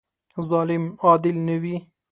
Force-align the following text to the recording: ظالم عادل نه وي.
ظالم 0.49 0.83
عادل 1.05 1.35
نه 1.47 1.55
وي. 1.61 1.77